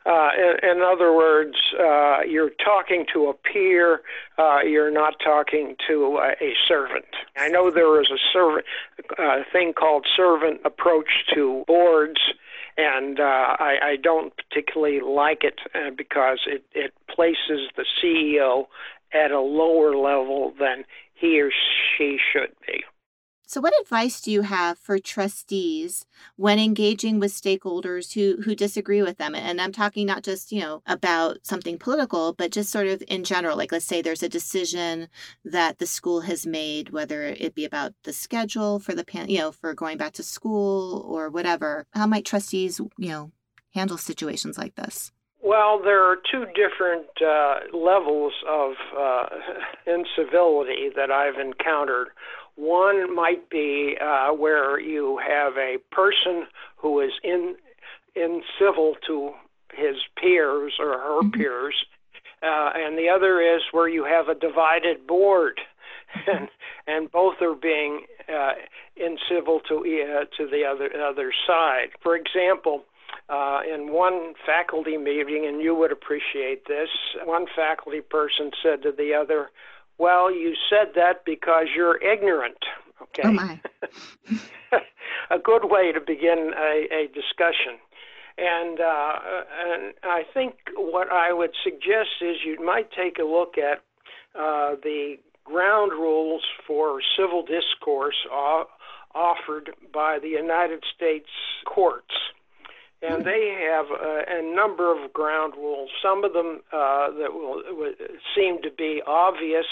Uh, 0.06 0.30
in, 0.38 0.72
in, 0.72 0.82
other 0.82 1.14
words, 1.14 1.56
uh, 1.80 2.22
you're 2.28 2.50
talking 2.50 3.06
to 3.14 3.28
a 3.28 3.34
peer. 3.34 4.02
Uh, 4.38 4.60
you're 4.66 4.92
not 4.92 5.14
talking 5.24 5.76
to 5.88 6.20
a, 6.20 6.54
servant. 6.68 7.06
I 7.38 7.50
know 7.50 7.70
there 7.70 8.02
is 8.02 8.10
a 8.10 8.18
servant 8.34 8.66
thing 9.52 9.74
called 9.74 10.08
servant 10.18 10.62
approach 10.66 11.10
to 11.36 11.64
boards, 11.68 12.20
and 12.78 13.20
uh, 13.20 13.24
I, 13.60 13.78
I, 13.84 13.96
don't 14.02 14.34
particularly 14.36 15.00
like 15.00 15.44
it 15.44 15.60
uh, 15.76 15.92
because 15.96 16.40
it, 16.48 16.64
it 16.74 16.94
places 17.08 17.70
the 17.78 17.86
CEO 18.02 18.66
at 19.14 19.32
a 19.32 19.40
lower 19.40 19.96
level 19.96 20.54
than 20.60 20.84
he 21.14 21.40
or 21.40 21.52
she 21.98 22.18
should 22.32 22.54
be. 22.66 22.84
So, 23.46 23.60
what 23.60 23.74
advice 23.82 24.22
do 24.22 24.32
you 24.32 24.44
have 24.44 24.78
for 24.80 24.98
trustees 25.00 26.06
when 26.38 26.60
engaging 26.60 27.20
with 27.20 27.32
stakeholders 27.32 28.14
who 28.14 28.42
who 28.44 28.56
disagree 28.56 29.02
with 29.02 29.18
them? 29.18 29.36
And 29.36 29.60
I'm 29.60 29.72
talking 29.72 30.06
not 30.06 30.24
just 30.24 30.52
you 30.52 30.62
know 30.62 30.82
about 30.86 31.40
something 31.44 31.78
political, 31.78 32.34
but 32.34 32.52
just 32.52 32.72
sort 32.72 32.88
of 32.88 33.04
in 33.08 33.24
general. 33.24 33.58
Like, 33.58 33.72
let's 33.72 33.86
say 33.86 34.02
there's 34.02 34.24
a 34.24 34.30
decision 34.30 35.10
that 35.44 35.78
the 35.78 35.86
school 35.86 36.22
has 36.22 36.46
made, 36.46 36.90
whether 36.92 37.24
it 37.24 37.54
be 37.54 37.66
about 37.66 37.94
the 38.04 38.14
schedule 38.14 38.80
for 38.80 38.96
the 38.96 39.06
pan, 39.06 39.30
you 39.30 39.40
know, 39.40 39.52
for 39.52 39.74
going 39.74 39.98
back 39.98 40.14
to 40.14 40.24
school 40.24 41.06
or 41.08 41.30
whatever. 41.30 41.86
How 41.92 42.08
might 42.08 42.26
trustees, 42.26 42.80
you 42.98 43.10
know, 43.10 43.32
handle 43.74 43.98
situations 43.98 44.58
like 44.58 44.76
this? 44.76 45.12
Well, 45.44 45.82
there 45.84 46.02
are 46.02 46.16
two 46.32 46.46
different 46.56 47.08
uh, 47.22 47.78
levels 47.78 48.32
of 48.50 48.72
uh, 48.98 49.26
incivility 49.86 50.90
that 50.96 51.12
I've 51.12 51.38
encountered. 51.38 52.08
One 52.56 53.16
might 53.16 53.50
be 53.50 53.98
uh, 54.00 54.30
where 54.30 54.80
you 54.80 55.20
have 55.28 55.54
a 55.58 55.78
person 55.92 56.48
who 56.78 57.00
is 57.00 57.12
in 57.24 57.56
in 58.16 58.44
civil 58.60 58.96
to 59.08 59.32
his 59.74 59.96
peers 60.22 60.74
or 60.80 61.00
her 61.00 61.22
mm-hmm. 61.22 61.32
peers, 61.32 61.76
uh, 62.44 62.72
and 62.76 62.98
the 62.98 63.10
other 63.10 63.42
is 63.42 63.62
where 63.72 63.88
you 63.88 64.06
have 64.06 64.28
a 64.28 64.36
divided 64.36 65.08
board, 65.08 65.60
and 66.28 66.48
and 66.86 67.12
both 67.12 67.42
are 67.42 67.56
being 67.56 68.06
uh, 68.30 68.54
incivil 69.02 69.60
to 69.68 69.78
uh, 69.80 70.26
to 70.38 70.48
the 70.48 70.64
other 70.64 70.90
other 71.02 71.34
side. 71.48 71.90
For 72.02 72.16
example. 72.16 72.84
Uh, 73.30 73.62
in 73.74 73.94
one 73.94 74.34
faculty 74.46 74.98
meeting, 74.98 75.46
and 75.48 75.62
you 75.62 75.74
would 75.74 75.94
appreciate 75.94 76.68
this, 76.68 76.90
one 77.24 77.46
faculty 77.56 78.02
person 78.02 78.52
said 78.62 78.82
to 78.82 78.92
the 78.92 79.14
other, 79.14 79.50
well, 79.98 80.34
you 80.34 80.54
said 80.70 80.94
that 80.96 81.26
because 81.26 81.68
you're 81.76 82.02
ignorant. 82.02 82.58
Okay. 83.02 83.24
Oh 83.26 83.32
my. 83.32 83.60
a 85.30 85.40
good 85.40 85.66
way 85.66 85.92
to 85.92 86.00
begin 86.00 86.54
a, 86.58 86.88
a 86.92 87.08
discussion. 87.08 87.80
And, 88.38 88.80
uh, 88.80 89.14
and 89.68 89.94
I 90.04 90.24
think 90.34 90.56
what 90.76 91.12
I 91.12 91.34
would 91.34 91.52
suggest 91.64 92.22
is 92.22 92.38
you 92.44 92.64
might 92.64 92.90
take 92.92 93.20
a 93.20 93.24
look 93.24 93.58
at 93.58 93.84
uh, 94.36 94.76
the 94.82 95.18
ground 95.44 95.92
rules 95.92 96.44
for 96.66 97.00
civil 97.18 97.44
discourse 97.44 98.16
offered 99.14 99.72
by 99.94 100.18
the 100.20 100.30
United 100.30 100.84
States 100.96 101.30
courts 101.66 102.16
and 103.04 103.26
they 103.26 103.68
have 103.70 103.86
a, 103.92 104.40
a 104.40 104.56
number 104.56 104.92
of 104.92 105.12
ground 105.12 105.54
rules. 105.58 105.90
Some 106.02 106.24
of 106.24 106.34
them 106.34 106.62
uh, 106.72 107.10
that 107.20 107.34
will, 107.34 107.62
will 107.76 107.94
seem 108.36 108.62
to 108.62 108.72
be 108.72 109.02
obvious, 109.06 109.66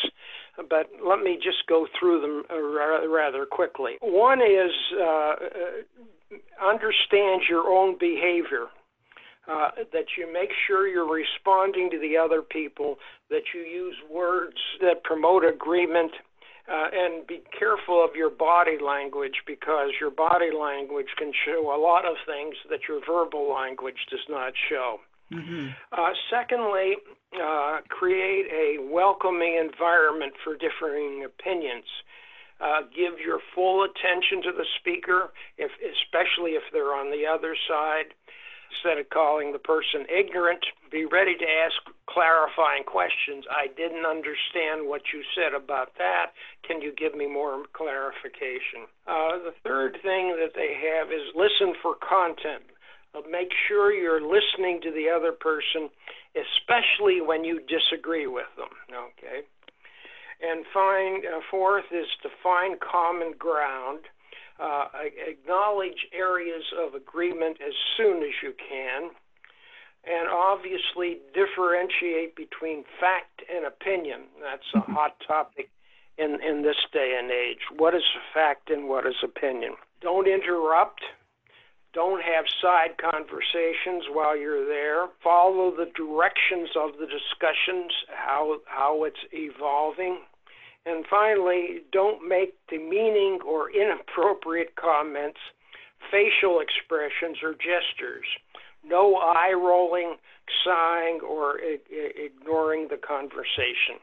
but 0.70 0.90
let 1.04 1.20
me 1.20 1.40
just 1.42 1.66
go 1.68 1.88
through 1.98 2.22
them 2.22 2.44
rather 3.10 3.46
quickly. 3.46 3.94
One 4.02 4.42
is 4.42 4.72
uh, 5.00 5.04
uh, 5.04 5.36
understand 6.62 7.44
your 7.50 7.68
own 7.68 7.98
behavior. 7.98 8.68
Uh, 9.52 9.72
that 9.92 10.06
you 10.20 10.32
make 10.32 10.52
sure 10.68 10.88
you're 10.88 11.12
responding 11.12 11.90
to 11.90 11.98
the 11.98 12.16
other 12.16 12.44
people, 12.44 13.00
that 13.32 13.42
you 13.56 13.62
use 13.62 13.96
words 14.10 14.58
that 14.80 15.04
promote 15.04 15.44
agreement 15.44 16.12
uh, 16.70 16.88
and 16.94 17.26
be 17.28 17.42
careful 17.58 18.04
of 18.04 18.16
your 18.16 18.30
body 18.30 18.78
language 18.84 19.44
because 19.46 19.92
your 20.00 20.12
body 20.12 20.52
language 20.52 21.08
can 21.18 21.32
show 21.46 21.74
a 21.76 21.80
lot 21.80 22.06
of 22.06 22.16
things 22.26 22.56
that 22.70 22.82
your 22.88 23.02
verbal 23.06 23.54
language 23.54 24.08
does 24.10 24.26
not 24.30 24.54
show. 24.70 25.00
Mm-hmm. 25.32 25.70
Uh, 25.92 26.12
secondly, 26.30 26.98
uh, 27.42 27.80
create 27.88 28.48
a 28.52 28.84
welcoming 28.92 29.56
environment 29.56 30.34
for 30.44 30.56
differing 30.58 31.24
opinions. 31.24 31.86
Uh, 32.60 32.82
give 32.96 33.18
your 33.18 33.40
full 33.56 33.84
attention 33.84 34.44
to 34.44 34.52
the 34.52 34.66
speaker, 34.80 35.34
if, 35.58 35.72
especially 35.82 36.52
if 36.52 36.64
they're 36.72 36.94
on 36.94 37.10
the 37.10 37.26
other 37.26 37.56
side 37.68 38.14
instead 38.72 39.00
of 39.00 39.10
calling 39.10 39.52
the 39.52 39.60
person 39.60 40.06
ignorant, 40.08 40.64
be 40.92 41.06
ready 41.06 41.36
to 41.36 41.46
ask 41.46 41.76
clarifying 42.14 42.84
questions. 42.84 43.46
I 43.50 43.68
didn't 43.68 44.06
understand 44.06 44.88
what 44.88 45.02
you 45.14 45.24
said 45.36 45.56
about 45.56 45.96
that. 45.98 46.36
Can 46.68 46.82
you 46.82 46.94
give 46.96 47.16
me 47.16 47.28
more 47.28 47.64
clarification? 47.74 48.86
Uh, 49.08 49.40
the 49.40 49.56
third 49.64 49.98
thing 50.04 50.36
that 50.40 50.54
they 50.56 50.76
have 50.76 51.12
is 51.12 51.24
listen 51.36 51.74
for 51.82 51.96
content. 51.96 52.68
Uh, 53.16 53.22
make 53.30 53.50
sure 53.68 53.92
you're 53.92 54.22
listening 54.22 54.80
to 54.84 54.92
the 54.92 55.10
other 55.10 55.32
person, 55.32 55.90
especially 56.36 57.22
when 57.22 57.44
you 57.44 57.60
disagree 57.68 58.28
with 58.28 58.50
them. 58.58 58.72
Okay. 58.92 59.48
And 60.42 60.66
find 60.74 61.24
uh, 61.26 61.40
fourth 61.52 61.86
is 61.92 62.08
to 62.24 62.30
find 62.44 62.80
common 62.80 63.34
ground 63.38 64.00
uh, 64.62 64.86
acknowledge 65.28 66.08
areas 66.14 66.64
of 66.78 66.94
agreement 66.94 67.58
as 67.66 67.74
soon 67.98 68.22
as 68.22 68.34
you 68.44 68.54
can, 68.54 69.10
and 70.06 70.28
obviously 70.30 71.20
differentiate 71.34 72.36
between 72.36 72.84
fact 73.00 73.42
and 73.54 73.66
opinion. 73.66 74.22
That's 74.42 74.66
a 74.74 74.80
mm-hmm. 74.80 74.94
hot 74.94 75.16
topic 75.28 75.70
in, 76.18 76.40
in 76.42 76.64
this 76.64 76.78
day 76.92 77.18
and 77.18 77.32
age. 77.32 77.60
What 77.78 77.94
is 77.96 78.04
fact 78.34 78.70
and 78.70 78.88
what 78.88 79.06
is 79.06 79.16
opinion? 79.24 79.74
Don't 80.02 80.28
interrupt. 80.28 81.02
Don't 81.94 82.24
have 82.24 82.46
side 82.62 82.96
conversations 82.98 84.06
while 84.12 84.38
you're 84.38 84.66
there. 84.66 85.08
Follow 85.22 85.72
the 85.72 85.92
directions 85.96 86.70
of 86.76 86.92
the 87.00 87.06
discussions, 87.06 87.92
how, 88.08 88.58
how 88.66 89.04
it's 89.04 89.20
evolving. 89.34 90.20
And 90.86 91.06
finally, 91.10 91.82
don't 91.92 92.28
make 92.28 92.56
demeaning 92.70 93.40
or 93.46 93.70
inappropriate 93.70 94.76
comments, 94.78 95.40
facial 96.10 96.60
expressions, 96.60 97.38
or 97.44 97.54
gestures. 97.54 98.26
No 98.84 99.16
eye 99.16 99.54
rolling, 99.54 100.16
sighing, 100.64 101.20
or 101.22 101.60
ignoring 101.60 102.88
the 102.90 102.98
conversation. 102.98 104.00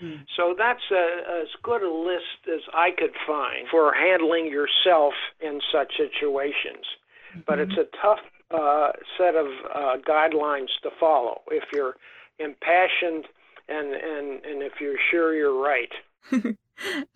Hmm. 0.00 0.14
So 0.36 0.54
that's 0.58 0.82
a, 0.90 1.42
as 1.42 1.48
good 1.62 1.82
a 1.82 1.92
list 1.92 2.48
as 2.52 2.60
I 2.74 2.90
could 2.90 3.14
find 3.26 3.68
for 3.70 3.94
handling 3.94 4.46
yourself 4.46 5.14
in 5.40 5.60
such 5.72 5.92
situations. 5.96 6.84
Mm-hmm. 7.30 7.40
But 7.46 7.60
it's 7.60 7.74
a 7.74 7.86
tough 8.02 8.18
uh, 8.50 8.92
set 9.16 9.36
of 9.36 9.46
uh, 9.74 9.96
guidelines 10.06 10.68
to 10.82 10.90
follow 10.98 11.42
if 11.50 11.64
you're 11.72 11.94
impassioned 12.38 13.26
and 13.68 13.94
and 13.94 14.44
and 14.44 14.62
if 14.62 14.74
you're 14.80 14.98
sure 15.10 15.34
you're 15.34 15.60
right. 15.60 15.92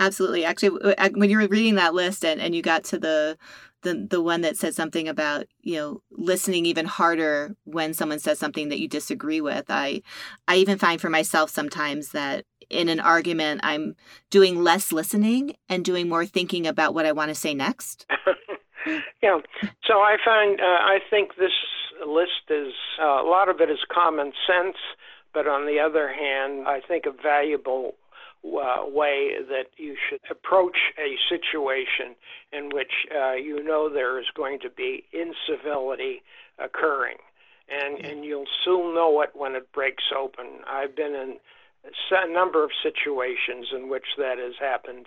Absolutely. 0.01 0.45
Actually, 0.45 0.95
when 1.15 1.31
you 1.31 1.39
were 1.39 1.49
reading 1.49 1.75
that 1.75 1.95
list 1.95 2.25
and, 2.25 2.41
and 2.41 2.55
you 2.55 2.63
got 2.63 2.85
to 2.85 2.99
the 2.99 3.37
the 3.83 4.07
the 4.11 4.21
one 4.21 4.41
that 4.41 4.57
said 4.57 4.75
something 4.75 5.09
about 5.09 5.47
you 5.61 5.77
know 5.77 6.03
listening 6.11 6.67
even 6.67 6.87
harder 6.87 7.55
when 7.65 7.95
someone 7.95 8.19
says 8.19 8.39
something 8.39 8.69
that 8.69 8.81
you 8.81 8.89
disagree 8.89 9.41
with 9.41 9.67
i 9.69 10.03
i 10.49 10.57
even 10.57 10.79
find 10.79 11.01
for 11.01 11.11
myself 11.11 11.51
sometimes 11.51 12.11
that 12.11 12.45
in 12.71 12.89
an 12.89 13.01
argument, 13.01 13.61
I'm 13.63 13.95
doing 14.31 14.63
less 14.63 14.93
listening 14.93 15.57
and 15.69 15.85
doing 15.85 16.09
more 16.09 16.27
thinking 16.27 16.67
about 16.67 16.95
what 16.95 17.07
I 17.07 17.13
want 17.13 17.31
to 17.31 17.35
say 17.35 17.55
next? 17.55 18.07
yeah. 19.23 19.39
So 19.85 19.95
I 19.95 20.17
find, 20.25 20.61
uh, 20.61 20.65
I 20.65 20.99
think 21.09 21.37
this 21.37 21.53
list 22.07 22.51
is, 22.51 22.73
uh, 23.01 23.23
a 23.23 23.29
lot 23.29 23.49
of 23.49 23.61
it 23.61 23.71
is 23.71 23.79
common 23.93 24.33
sense, 24.47 24.77
but 25.33 25.47
on 25.47 25.67
the 25.67 25.79
other 25.81 26.09
hand, 26.09 26.67
I 26.67 26.81
think 26.87 27.07
a 27.07 27.23
valuable 27.23 27.95
uh, 28.45 28.85
way 28.87 29.33
that 29.49 29.67
you 29.77 29.97
should 30.09 30.21
approach 30.31 30.77
a 30.99 31.17
situation 31.29 32.15
in 32.53 32.71
which 32.71 32.93
uh, 33.15 33.33
you 33.33 33.63
know 33.63 33.89
there 33.89 34.19
is 34.19 34.27
going 34.35 34.59
to 34.61 34.71
be 34.71 35.05
incivility 35.13 36.23
occurring. 36.59 37.17
And, 37.71 38.03
and 38.05 38.25
you'll 38.25 38.47
soon 38.65 38.95
know 38.95 39.21
it 39.21 39.31
when 39.35 39.55
it 39.55 39.71
breaks 39.73 40.05
open. 40.17 40.47
I've 40.67 40.97
been 40.97 41.15
in 41.15 41.37
a 42.11 42.33
number 42.33 42.65
of 42.65 42.71
situations 42.83 43.67
in 43.77 43.91
which 43.91 44.07
that 44.17 44.39
has 44.39 44.55
happened, 44.59 45.07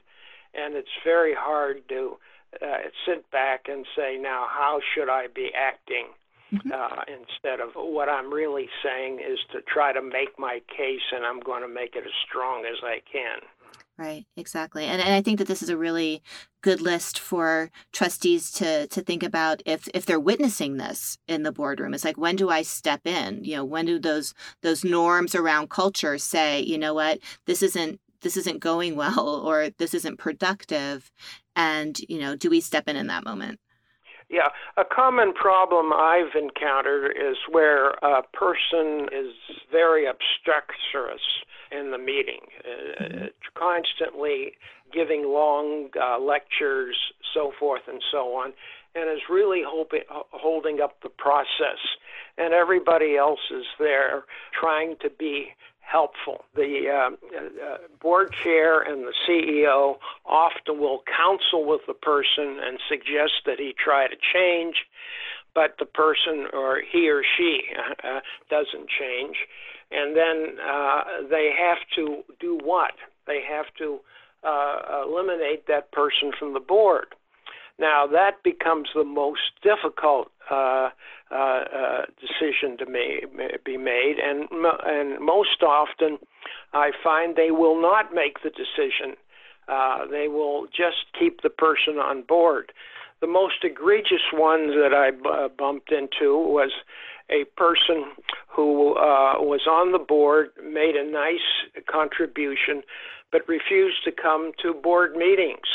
and 0.54 0.76
it's 0.76 0.88
very 1.04 1.34
hard 1.34 1.82
to 1.90 2.18
uh, 2.62 2.78
sit 3.06 3.30
back 3.32 3.68
and 3.68 3.86
say, 3.96 4.18
now, 4.22 4.46
how 4.50 4.80
should 4.94 5.10
I 5.10 5.28
be 5.34 5.52
acting? 5.56 6.08
Mm-hmm. 6.54 6.72
Uh, 6.72 7.04
instead 7.08 7.62
of 7.62 7.70
what 7.76 8.10
I'm 8.10 8.34
really 8.34 8.68
saying 8.84 9.20
is 9.20 9.40
to 9.54 9.62
try 9.62 9.94
to 9.94 10.02
make 10.02 10.38
my 10.38 10.62
case, 10.68 11.00
and 11.14 11.26
I'm 11.26 11.40
going 11.40 11.62
to 11.62 11.68
make 11.68 11.96
it 11.96 12.04
as 12.06 12.12
strong 12.28 12.66
as 12.66 12.78
I 12.84 13.02
can. 13.10 13.40
Right, 13.98 14.26
exactly. 14.36 14.86
And, 14.86 15.02
and 15.02 15.14
I 15.14 15.22
think 15.22 15.38
that 15.38 15.48
this 15.48 15.62
is 15.62 15.70
a 15.70 15.78
really 15.78 16.24
good 16.62 16.82
list 16.82 17.20
for 17.20 17.70
trustees 17.94 18.52
to 18.54 18.88
to 18.88 19.02
think 19.02 19.22
about 19.22 19.62
if 19.66 19.88
if 19.94 20.06
they're 20.06 20.20
witnessing 20.20 20.78
this 20.78 21.18
in 21.28 21.44
the 21.44 21.52
boardroom. 21.52 21.94
It's 21.94 22.04
like 22.04 22.18
when 22.18 22.36
do 22.36 22.50
I 22.50 22.64
step 22.64 23.06
in? 23.06 23.44
You 23.44 23.58
know, 23.58 23.66
when 23.66 23.86
do 23.86 24.00
those 24.00 24.34
those 24.62 24.84
norms 24.84 25.36
around 25.36 25.70
culture 25.70 26.18
say, 26.18 26.62
you 26.62 26.78
know 26.78 26.94
what, 26.94 27.20
this 27.46 27.62
isn't 27.62 28.00
this 28.22 28.38
isn't 28.38 28.60
going 28.60 28.96
well 29.02 29.42
or 29.46 29.70
this 29.78 29.94
isn't 29.94 30.18
productive 30.18 31.12
and 31.56 32.00
you 32.08 32.20
know 32.20 32.36
do 32.36 32.50
we 32.50 32.62
step 32.62 32.88
in 32.88 32.96
in 32.96 33.08
that 33.08 33.26
moment 33.26 33.60
yeah, 34.32 34.48
a 34.78 34.84
common 34.86 35.34
problem 35.34 35.92
I've 35.92 36.36
encountered 36.42 37.12
is 37.12 37.36
where 37.50 37.90
a 38.02 38.24
person 38.34 39.10
is 39.12 39.34
very 39.70 40.08
obstreperous 40.08 41.22
in 41.72 41.92
the 41.92 41.98
meeting, 41.98 42.40
uh, 42.64 43.04
mm-hmm. 43.04 43.26
constantly 43.56 44.54
giving 44.94 45.26
long 45.26 45.90
uh, 46.02 46.20
lectures, 46.20 46.96
so 47.34 47.52
forth 47.60 47.82
and 47.88 48.02
so 48.12 48.36
on, 48.36 48.54
and 48.96 49.10
is 49.10 49.24
really 49.30 49.62
hoping, 49.66 50.04
holding 50.10 50.82
up 50.82 51.02
the 51.04 51.10
process. 51.10 51.80
And 52.38 52.54
everybody 52.54 53.18
else 53.18 53.52
is 53.52 53.66
there 53.80 54.24
trying 54.58 54.96
to 55.02 55.10
be 55.10 55.50
helpful. 55.92 56.46
The 56.56 56.88
uh, 56.90 57.10
uh, 57.38 57.78
board 58.02 58.34
chair 58.44 58.82
and 58.82 59.04
the 59.04 59.14
CEO 59.28 59.98
often 60.26 60.80
will 60.80 61.04
counsel 61.18 61.66
with 61.66 61.82
the 61.88 61.94
person 61.94 62.60
and 62.64 62.80
suggest 62.88 63.34
that 63.46 63.60
he 63.60 63.74
try 63.78 64.08
to 64.08 64.16
change, 64.34 64.76
but 65.54 65.76
the 65.80 65.86
person 65.86 66.48
or 66.54 66.82
he 66.82 67.10
or 67.10 67.24
she 67.38 67.62
uh, 68.04 68.20
doesn't 68.50 68.88
change. 68.90 69.36
And 69.92 70.16
then 70.16 70.58
uh, 70.66 71.28
they 71.30 71.52
have 71.60 71.80
to 71.96 72.24
do 72.40 72.58
what? 72.64 72.94
They 73.28 73.42
have 73.48 73.66
to 73.80 74.00
uh, 74.44 75.04
eliminate 75.06 75.68
that 75.68 75.92
person 75.92 76.32
from 76.38 76.54
the 76.54 76.60
board. 76.60 77.08
Now 77.82 78.06
that 78.06 78.44
becomes 78.44 78.90
the 78.94 79.04
most 79.04 79.42
difficult 79.64 80.32
uh, 80.52 80.92
uh, 81.32 81.36
uh, 81.36 82.06
decision 82.22 82.78
to 82.78 82.86
may, 82.86 83.24
be 83.66 83.76
made, 83.76 84.18
and 84.24 84.48
and 84.86 85.20
most 85.20 85.64
often, 85.64 86.20
I 86.74 86.92
find 87.04 87.36
they 87.36 87.50
will 87.50 87.82
not 87.82 88.14
make 88.14 88.44
the 88.44 88.52
decision. 88.52 89.18
Uh, 89.68 90.06
they 90.06 90.28
will 90.28 90.68
just 90.68 91.06
keep 91.18 91.42
the 91.42 91.50
person 91.50 91.98
on 91.98 92.22
board. 92.22 92.72
The 93.20 93.28
most 93.28 93.64
egregious 93.64 94.30
ones 94.32 94.74
that 94.74 94.94
I 94.94 95.12
b- 95.12 95.54
bumped 95.58 95.92
into 95.92 96.38
was 96.38 96.72
a 97.30 97.46
person 97.56 98.12
who 98.48 98.94
uh, 98.94 99.42
was 99.42 99.66
on 99.68 99.92
the 99.92 100.00
board, 100.00 100.50
made 100.64 100.96
a 100.96 101.10
nice 101.10 101.84
contribution, 101.90 102.84
but 103.32 103.48
refused 103.48 104.04
to 104.04 104.12
come 104.12 104.52
to 104.62 104.74
board 104.74 105.16
meetings. 105.16 105.68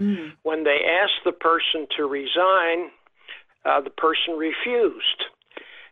Mm. 0.00 0.32
When 0.42 0.64
they 0.64 0.80
asked 1.02 1.24
the 1.24 1.32
person 1.32 1.86
to 1.96 2.04
resign, 2.04 2.90
uh, 3.64 3.80
the 3.80 3.90
person 3.90 4.34
refused. 4.36 5.24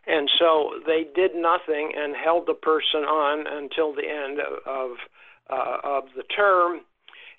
And 0.05 0.29
so 0.37 0.71
they 0.85 1.05
did 1.15 1.31
nothing 1.35 1.93
and 1.95 2.15
held 2.15 2.47
the 2.47 2.53
person 2.53 3.01
on 3.01 3.47
until 3.47 3.93
the 3.93 4.07
end 4.07 4.39
of 4.65 4.91
uh, 5.49 5.77
of 5.83 6.03
the 6.15 6.23
term, 6.23 6.81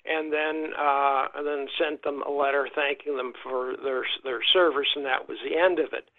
and 0.05 0.31
then 0.31 0.71
uh, 0.77 1.27
and 1.35 1.45
then 1.45 1.67
sent 1.77 2.03
them 2.03 2.23
a 2.23 2.31
letter 2.31 2.67
thanking 2.73 3.17
them 3.17 3.33
for 3.43 3.75
their 3.83 4.03
their 4.23 4.39
service, 4.51 4.87
and 4.95 5.05
that 5.05 5.29
was 5.29 5.37
the 5.47 5.57
end 5.57 5.79
of 5.79 5.93
it 5.93 6.09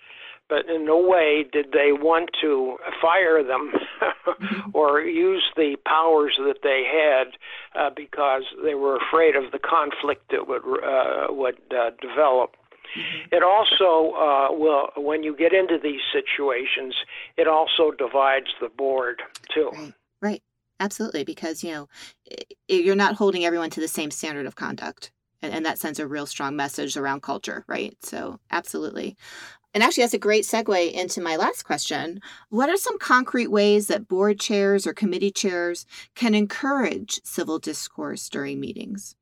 but 0.49 0.69
in 0.69 0.85
no 0.85 1.01
way 1.01 1.45
did 1.51 1.73
they 1.73 1.93
want 1.93 2.31
to 2.41 2.77
fire 3.01 3.43
them 3.43 3.73
or 4.73 5.01
use 5.01 5.45
the 5.57 5.77
powers 5.87 6.39
that 6.39 6.59
they 6.63 6.85
had 6.85 7.37
uh, 7.81 7.91
because 7.95 8.43
they 8.65 8.75
were 8.75 8.97
afraid 8.97 9.37
of 9.37 9.53
the 9.53 9.59
conflict 9.59 10.31
that 10.31 10.47
would 10.47 10.63
uh, 10.83 11.27
would 11.31 11.59
uh, 11.71 11.91
develop. 12.01 12.57
Mm-hmm. 12.97 13.35
It 13.35 13.43
also 13.43 14.15
uh, 14.15 14.53
will, 14.53 14.91
when 14.97 15.23
you 15.23 15.37
get 15.37 15.53
into 15.53 15.79
these 15.83 16.01
situations, 16.13 16.95
it 17.37 17.49
also 17.49 17.91
divides 17.91 18.47
the 18.61 18.69
board 18.69 19.23
too. 19.53 19.71
Right. 19.73 19.95
right. 20.23 20.43
Absolutely, 20.79 21.25
because 21.25 21.65
you 21.65 21.73
know 21.73 21.89
you're 22.69 22.95
not 22.95 23.15
holding 23.15 23.45
everyone 23.45 23.71
to 23.71 23.81
the 23.81 23.89
same 23.89 24.11
standard 24.11 24.47
of 24.47 24.57
conduct 24.57 25.11
and, 25.43 25.53
and 25.53 25.67
that 25.67 25.79
sends 25.79 25.99
a 25.99 26.07
real 26.07 26.27
strong 26.27 26.57
message 26.57 26.97
around 26.97 27.23
culture, 27.23 27.65
right? 27.67 27.97
So, 28.03 28.41
absolutely. 28.51 29.17
And 29.77 29.83
actually, 29.83 30.05
that's 30.05 30.15
a 30.15 30.19
great 30.19 30.45
segue 30.45 30.91
into 30.91 31.21
my 31.21 31.37
last 31.37 31.65
question. 31.65 32.23
What 32.49 32.71
are 32.71 32.79
some 32.79 32.99
concrete 32.99 33.49
ways 33.49 33.89
that 33.89 34.09
board 34.09 34.41
chairs 34.41 34.87
or 34.87 34.95
committee 34.95 35.31
chairs 35.31 35.85
can 36.15 36.35
encourage 36.35 37.21
civil 37.25 37.59
discourse 37.59 38.31
during 38.31 38.59
meetings? 38.59 39.17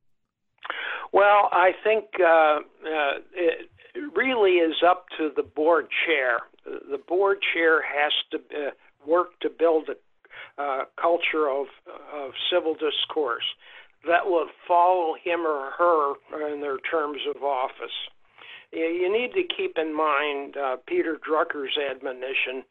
Well, 1.10 1.48
I 1.50 1.72
think 1.82 2.04
uh, 2.20 2.60
uh, 2.86 3.18
it 3.34 3.68
really 4.14 4.58
is 4.58 4.76
up 4.86 5.06
to 5.18 5.32
the 5.34 5.42
board 5.42 5.88
chair. 6.06 6.38
The 6.64 6.98
board 6.98 7.38
chair 7.52 7.82
has 7.82 8.12
to 8.30 8.36
uh, 8.38 8.70
work 9.04 9.40
to 9.40 9.50
build 9.50 9.88
a 9.88 10.62
uh, 10.62 10.84
culture 10.94 11.50
of, 11.50 11.66
of 12.14 12.30
civil 12.48 12.74
discourse 12.74 13.42
that 14.06 14.26
will 14.26 14.46
follow 14.68 15.14
him 15.20 15.40
or 15.40 15.72
her 15.76 16.52
in 16.52 16.60
their 16.60 16.78
terms 16.78 17.22
of 17.34 17.42
office 17.42 17.90
you 18.74 19.12
need 19.12 19.32
to 19.34 19.42
keep 19.42 19.78
in 19.78 19.94
mind 19.94 20.56
uh, 20.56 20.76
Peter 20.86 21.16
Drucker's 21.16 21.76
admonition 21.78 22.64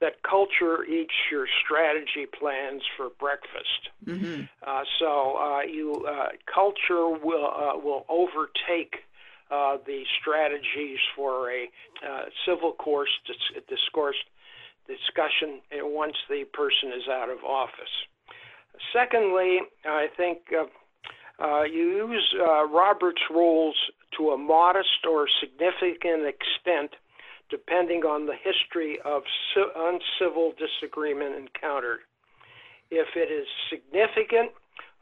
that 0.00 0.22
culture 0.22 0.84
eats 0.84 1.14
your 1.30 1.46
strategy 1.64 2.26
plans 2.26 2.82
for 2.96 3.08
breakfast. 3.18 3.90
Mm-hmm. 4.06 4.42
Uh, 4.64 4.82
so 4.98 5.36
uh, 5.36 5.62
you 5.62 6.06
uh, 6.08 6.28
culture 6.52 7.08
will 7.08 7.46
uh, 7.46 7.78
will 7.78 8.06
overtake 8.08 8.96
uh, 9.50 9.78
the 9.86 10.04
strategies 10.20 10.98
for 11.16 11.50
a 11.50 11.68
civil 12.46 12.72
course 12.72 13.10
dis- 13.26 13.62
discourse 13.68 14.16
discussion 14.86 15.60
once 15.72 16.16
the 16.30 16.44
person 16.52 16.92
is 16.96 17.08
out 17.10 17.28
of 17.28 17.44
office. 17.44 17.92
Secondly, 18.92 19.58
I 19.84 20.06
think 20.16 20.38
you 20.50 22.08
use 22.12 22.34
Robert's 22.70 23.22
rules 23.30 23.74
to 24.16 24.30
a 24.30 24.38
modest 24.38 25.06
or 25.08 25.26
significant 25.40 26.26
extent, 26.26 26.94
depending 27.50 28.02
on 28.02 28.26
the 28.26 28.34
history 28.34 28.98
of 29.04 29.22
uncivil 29.76 30.52
disagreement 30.58 31.34
encountered. 31.36 32.00
If 32.90 33.08
it 33.16 33.30
is 33.30 33.46
significant, 33.70 34.52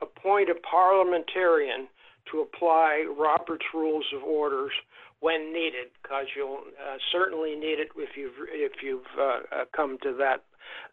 appoint 0.01 0.51
a 0.51 0.55
parliamentarian 0.55 1.89
to 2.33 2.41
apply 2.41 3.07
Robert's 3.17 3.67
Rules 3.73 4.07
of 4.15 4.23
Orders 4.23 4.73
when 5.21 5.53
needed, 5.53 5.89
because 6.03 6.27
you'll 6.37 6.61
uh, 6.79 6.97
certainly 7.13 7.55
need 7.55 7.79
it 7.81 7.89
if 7.97 8.17
you've 8.17 8.35
if 8.51 8.83
you've 8.83 9.07
uh, 9.19 9.39
uh 9.53 9.65
come 9.75 9.97
to 10.03 10.13
that 10.19 10.43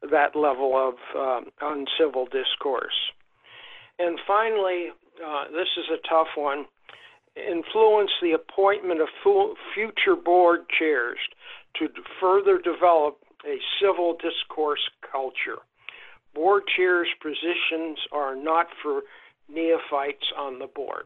that 0.10 0.36
level 0.36 0.76
of 0.78 0.96
um, 1.18 1.52
uncivil 1.62 2.26
discourse. 2.26 2.94
And 4.00 4.20
finally, 4.26 4.90
uh, 5.24 5.46
this 5.52 5.68
is 5.78 5.86
a 5.92 6.08
tough 6.08 6.28
one 6.36 6.66
influence 7.36 8.12
the 8.22 8.32
appointment 8.32 9.02
of 9.02 9.08
future 9.74 10.16
board 10.16 10.62
chairs 10.78 11.18
to 11.76 11.88
further 12.20 12.58
develop 12.58 13.18
a 13.46 13.58
civil 13.82 14.14
discourse 14.18 14.90
culture. 15.12 15.60
Board 16.34 16.64
chairs' 16.76 17.08
positions 17.22 18.00
are 18.12 18.36
not 18.36 18.68
for 18.82 19.02
neophytes 19.50 20.32
on 20.38 20.60
the 20.60 20.68
board. 20.68 21.06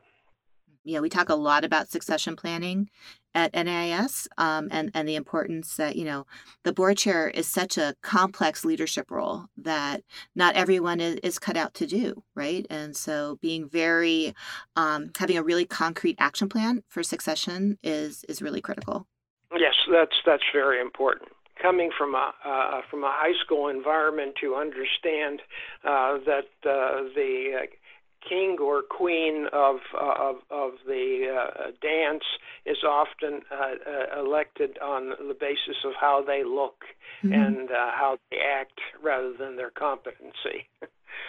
You 0.88 0.96
know, 0.96 1.02
we 1.02 1.10
talk 1.10 1.30
a 1.30 1.36
lot 1.36 1.64
about 1.64 1.90
succession 1.90 2.36
planning 2.36 2.90
at 3.36 3.54
NAIS 3.54 4.28
um, 4.38 4.68
and, 4.72 4.90
and 4.94 5.08
the 5.08 5.16
importance 5.16 5.76
that, 5.76 5.96
you 5.96 6.06
know, 6.06 6.26
the 6.64 6.74
board 6.74 6.98
chair 6.98 7.28
is 7.28 7.46
such 7.48 7.78
a 7.78 7.94
complex 8.02 8.64
leadership 8.64 9.12
role 9.12 9.46
that 9.58 10.02
not 10.36 10.56
everyone 10.56 11.00
is, 11.00 11.16
is 11.24 11.38
cut 11.38 11.58
out 11.58 11.74
to 11.76 11.86
do, 11.86 12.24
right? 12.36 12.66
And 12.70 12.96
so 12.96 13.38
being 13.42 13.70
very, 13.70 14.34
um, 14.76 15.12
having 15.18 15.38
a 15.38 15.44
really 15.44 15.66
concrete 15.66 16.16
action 16.20 16.50
plan 16.50 16.84
for 16.88 17.04
succession 17.04 17.78
is, 17.84 18.24
is 18.30 18.42
really 18.42 18.62
critical. 18.62 19.06
Yes, 19.56 19.76
that's, 19.92 20.16
that's 20.26 20.44
very 20.54 20.82
important 20.82 21.30
coming 21.62 21.90
from 21.98 22.14
a 22.14 22.32
uh, 22.46 22.82
from 22.90 23.04
a 23.04 23.12
high 23.12 23.34
school 23.44 23.68
environment 23.68 24.36
to 24.40 24.54
understand 24.54 25.42
uh, 25.84 26.18
that 26.26 26.46
uh, 26.70 27.02
the 27.16 27.68
king 28.28 28.58
or 28.62 28.82
queen 28.82 29.48
of 29.54 29.78
uh, 29.94 30.14
of, 30.20 30.36
of 30.50 30.72
the 30.86 31.36
uh, 31.36 31.72
dance 31.82 32.24
is 32.66 32.78
often 32.84 33.42
uh, 33.52 33.56
uh, 33.90 34.20
elected 34.20 34.78
on 34.80 35.10
the 35.28 35.36
basis 35.40 35.78
of 35.86 35.94
how 36.00 36.24
they 36.26 36.44
look 36.44 36.84
mm-hmm. 37.24 37.34
and 37.34 37.72
uh, 37.72 37.92
how 37.92 38.18
they 38.32 38.38
act 38.38 38.80
rather 39.02 39.34
than 39.34 39.56
their 39.56 39.72
competency. 39.72 40.68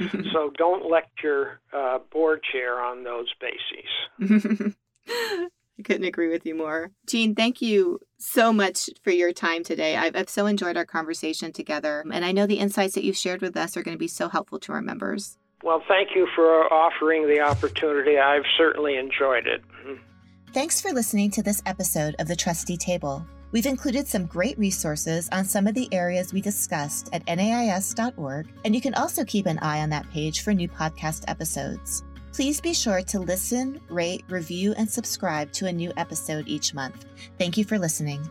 so 0.33 0.51
don't 0.57 0.91
lecture 0.91 1.61
uh, 1.73 1.99
board 2.13 2.41
chair 2.53 2.81
on 2.81 3.05
those 3.05 3.33
bases. 3.41 4.75
I 5.09 5.85
couldn't 5.85 6.05
agree 6.05 6.29
with 6.29 6.45
you 6.45 6.57
more. 6.57 6.91
Gene, 7.07 7.37
thank 7.37 7.63
you 7.63 8.01
so 8.19 8.53
much 8.53 8.91
for 9.03 9.11
your 9.11 9.33
time 9.33 9.63
today. 9.63 9.97
I've, 9.97 10.17
I've 10.17 10.29
so 10.29 10.47
enjoyed 10.47 10.77
our 10.77 10.85
conversation 10.85 11.53
together, 11.53 12.05
and 12.13 12.25
I 12.25 12.33
know 12.33 12.47
the 12.47 12.59
insights 12.59 12.95
that 12.95 13.05
you've 13.05 13.17
shared 13.17 13.41
with 13.41 13.57
us 13.57 13.77
are 13.77 13.83
going 13.85 13.95
to 13.95 13.99
be 13.99 14.09
so 14.09 14.29
helpful 14.29 14.59
to 14.61 14.73
our 14.73 14.83
members. 14.83 15.38
Well, 15.63 15.83
thank 15.89 16.11
you 16.15 16.29
for 16.35 16.73
offering 16.73 17.27
the 17.27 17.41
opportunity. 17.41 18.19
I've 18.19 18.45
certainly 18.57 18.97
enjoyed 18.97 19.47
it. 19.47 19.63
Thanks 20.55 20.81
for 20.81 20.93
listening 20.93 21.31
to 21.33 21.43
this 21.43 21.63
episode 21.67 22.17
of 22.19 22.29
the 22.29 22.37
Trustee 22.37 22.77
Table. 22.77 23.27
We've 23.51 23.67
included 23.67 24.07
some 24.07 24.27
great 24.27 24.59
resources 24.59 25.29
on 25.33 25.45
some 25.45 25.67
of 25.67 25.75
the 25.75 25.89
areas 25.93 26.33
we 26.33 26.41
discussed 26.41 27.09
at 27.13 27.27
NAIS.org, 27.27 28.49
and 28.65 28.75
you 28.75 28.81
can 28.81 28.95
also 28.95 29.25
keep 29.25 29.47
an 29.47 29.59
eye 29.59 29.81
on 29.81 29.91
that 29.91 30.09
page 30.11 30.43
for 30.43 30.53
new 30.53 30.69
podcast 30.69 31.25
episodes. 31.29 32.05
Please 32.33 32.61
be 32.61 32.75
sure 32.75 33.03
to 33.03 33.21
listen, 33.21 33.81
rate, 33.89 34.25
review, 34.29 34.75
and 34.77 34.89
subscribe 34.89 35.51
to 35.53 35.67
a 35.67 35.73
new 35.73 35.93
episode 35.97 36.47
each 36.47 36.75
month. 36.75 37.07
Thank 37.39 37.57
you 37.57 37.65
for 37.65 37.79
listening. 37.79 38.29